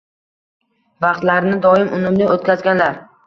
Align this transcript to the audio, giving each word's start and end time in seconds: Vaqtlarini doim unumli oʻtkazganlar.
Vaqtlarini 1.05 1.59
doim 1.67 1.93
unumli 1.99 2.31
oʻtkazganlar. 2.37 2.99